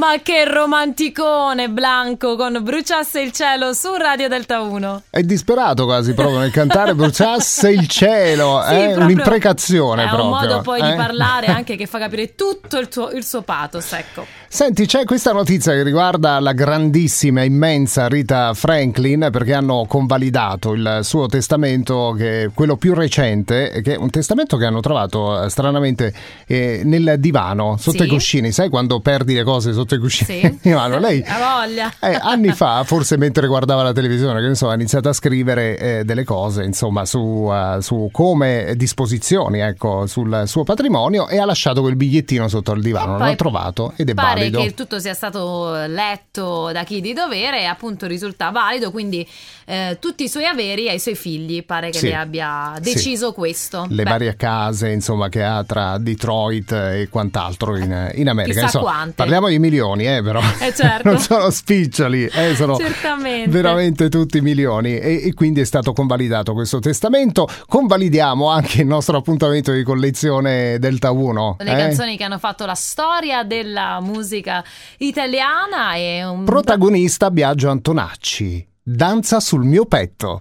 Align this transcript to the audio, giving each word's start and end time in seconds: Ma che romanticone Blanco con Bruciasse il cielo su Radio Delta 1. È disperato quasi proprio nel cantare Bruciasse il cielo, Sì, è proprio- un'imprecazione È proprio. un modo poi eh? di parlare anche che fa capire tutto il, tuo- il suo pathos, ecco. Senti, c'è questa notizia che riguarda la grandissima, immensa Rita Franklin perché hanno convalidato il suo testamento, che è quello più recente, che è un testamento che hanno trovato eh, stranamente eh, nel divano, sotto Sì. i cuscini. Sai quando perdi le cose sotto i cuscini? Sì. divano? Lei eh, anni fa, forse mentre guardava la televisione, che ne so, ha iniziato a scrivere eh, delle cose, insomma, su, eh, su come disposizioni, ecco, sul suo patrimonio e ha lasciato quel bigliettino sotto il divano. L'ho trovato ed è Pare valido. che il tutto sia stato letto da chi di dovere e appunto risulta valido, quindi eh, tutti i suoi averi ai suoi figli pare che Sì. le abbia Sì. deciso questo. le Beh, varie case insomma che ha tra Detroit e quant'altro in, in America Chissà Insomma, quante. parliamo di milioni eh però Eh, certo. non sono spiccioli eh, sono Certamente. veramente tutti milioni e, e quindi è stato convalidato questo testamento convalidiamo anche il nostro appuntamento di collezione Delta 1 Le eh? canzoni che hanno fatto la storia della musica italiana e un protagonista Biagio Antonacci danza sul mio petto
Ma 0.00 0.20
che 0.22 0.44
romanticone 0.44 1.68
Blanco 1.70 2.36
con 2.36 2.60
Bruciasse 2.62 3.20
il 3.20 3.32
cielo 3.32 3.72
su 3.72 3.92
Radio 3.96 4.28
Delta 4.28 4.60
1. 4.60 5.02
È 5.10 5.22
disperato 5.22 5.86
quasi 5.86 6.14
proprio 6.14 6.38
nel 6.38 6.52
cantare 6.52 6.94
Bruciasse 6.94 7.72
il 7.72 7.88
cielo, 7.88 8.62
Sì, 8.68 8.74
è 8.74 8.84
proprio- 8.84 9.04
un'imprecazione 9.06 10.04
È 10.04 10.06
proprio. 10.06 10.30
un 10.30 10.38
modo 10.38 10.60
poi 10.60 10.78
eh? 10.82 10.90
di 10.90 10.94
parlare 10.94 11.46
anche 11.46 11.74
che 11.74 11.86
fa 11.86 11.98
capire 11.98 12.36
tutto 12.36 12.78
il, 12.78 12.86
tuo- 12.86 13.10
il 13.10 13.24
suo 13.24 13.42
pathos, 13.42 13.92
ecco. 13.92 14.24
Senti, 14.50 14.86
c'è 14.86 15.04
questa 15.04 15.32
notizia 15.32 15.72
che 15.72 15.82
riguarda 15.82 16.38
la 16.38 16.52
grandissima, 16.52 17.42
immensa 17.42 18.06
Rita 18.06 18.54
Franklin 18.54 19.28
perché 19.32 19.52
hanno 19.52 19.84
convalidato 19.86 20.72
il 20.74 21.00
suo 21.02 21.26
testamento, 21.26 22.14
che 22.16 22.44
è 22.44 22.50
quello 22.54 22.76
più 22.76 22.94
recente, 22.94 23.80
che 23.82 23.94
è 23.94 23.96
un 23.98 24.08
testamento 24.10 24.56
che 24.56 24.64
hanno 24.64 24.80
trovato 24.80 25.42
eh, 25.42 25.50
stranamente 25.50 26.14
eh, 26.46 26.80
nel 26.84 27.16
divano, 27.18 27.76
sotto 27.78 27.98
Sì. 27.98 28.04
i 28.04 28.08
cuscini. 28.08 28.52
Sai 28.52 28.68
quando 28.70 29.00
perdi 29.00 29.34
le 29.34 29.42
cose 29.42 29.72
sotto 29.74 29.87
i 29.94 29.98
cuscini? 29.98 30.40
Sì. 30.40 30.58
divano? 30.68 30.98
Lei 30.98 31.20
eh, 31.20 32.18
anni 32.20 32.52
fa, 32.52 32.82
forse 32.84 33.16
mentre 33.16 33.46
guardava 33.46 33.82
la 33.82 33.92
televisione, 33.92 34.40
che 34.40 34.48
ne 34.48 34.54
so, 34.54 34.68
ha 34.68 34.74
iniziato 34.74 35.08
a 35.08 35.12
scrivere 35.12 35.78
eh, 35.78 36.04
delle 36.04 36.24
cose, 36.24 36.64
insomma, 36.64 37.04
su, 37.04 37.48
eh, 37.52 37.78
su 37.80 38.08
come 38.12 38.74
disposizioni, 38.76 39.60
ecco, 39.60 40.06
sul 40.06 40.42
suo 40.46 40.64
patrimonio 40.64 41.28
e 41.28 41.38
ha 41.38 41.44
lasciato 41.44 41.80
quel 41.80 41.96
bigliettino 41.96 42.48
sotto 42.48 42.72
il 42.72 42.82
divano. 42.82 43.18
L'ho 43.18 43.36
trovato 43.36 43.92
ed 43.96 44.10
è 44.10 44.14
Pare 44.14 44.40
valido. 44.40 44.60
che 44.60 44.66
il 44.66 44.74
tutto 44.74 44.98
sia 44.98 45.14
stato 45.14 45.72
letto 45.86 46.70
da 46.72 46.84
chi 46.84 47.00
di 47.00 47.12
dovere 47.12 47.60
e 47.60 47.64
appunto 47.64 48.06
risulta 48.06 48.50
valido, 48.50 48.90
quindi 48.90 49.26
eh, 49.66 49.96
tutti 50.00 50.24
i 50.24 50.28
suoi 50.28 50.44
averi 50.46 50.88
ai 50.88 50.98
suoi 50.98 51.14
figli 51.14 51.64
pare 51.64 51.90
che 51.90 51.98
Sì. 51.98 52.06
le 52.08 52.14
abbia 52.14 52.72
Sì. 52.76 52.80
deciso 52.82 53.32
questo. 53.32 53.86
le 53.88 54.02
Beh, 54.02 54.10
varie 54.10 54.36
case 54.36 54.90
insomma 54.90 55.28
che 55.28 55.42
ha 55.42 55.62
tra 55.64 55.98
Detroit 55.98 56.72
e 56.72 57.08
quant'altro 57.10 57.76
in, 57.76 58.10
in 58.14 58.28
America 58.28 58.52
Chissà 58.60 58.64
Insomma, 58.78 58.84
quante. 58.84 59.12
parliamo 59.14 59.48
di 59.48 59.58
milioni 59.78 60.06
eh 60.06 60.22
però 60.22 60.40
Eh, 60.60 60.74
certo. 60.74 61.08
non 61.08 61.18
sono 61.18 61.50
spiccioli 61.50 62.24
eh, 62.26 62.54
sono 62.54 62.76
Certamente. 62.76 63.50
veramente 63.50 64.08
tutti 64.08 64.40
milioni 64.40 64.98
e, 64.98 65.26
e 65.26 65.34
quindi 65.34 65.60
è 65.60 65.64
stato 65.64 65.92
convalidato 65.92 66.52
questo 66.52 66.80
testamento 66.80 67.48
convalidiamo 67.66 68.48
anche 68.48 68.82
il 68.82 68.86
nostro 68.86 69.16
appuntamento 69.18 69.72
di 69.72 69.82
collezione 69.82 70.78
Delta 70.78 71.10
1 71.10 71.56
Le 71.60 71.72
eh? 71.72 71.76
canzoni 71.76 72.16
che 72.16 72.24
hanno 72.24 72.38
fatto 72.38 72.66
la 72.66 72.74
storia 72.74 73.44
della 73.44 74.00
musica 74.00 74.64
italiana 74.98 75.94
e 75.94 76.24
un 76.24 76.44
protagonista 76.44 77.30
Biagio 77.30 77.70
Antonacci 77.70 78.66
danza 78.82 79.38
sul 79.38 79.64
mio 79.64 79.84
petto 79.84 80.36